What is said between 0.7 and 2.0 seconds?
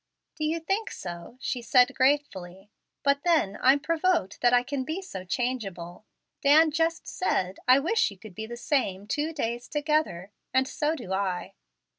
so?" she said